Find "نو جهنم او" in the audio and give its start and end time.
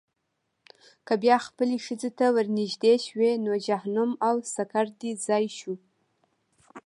3.45-4.35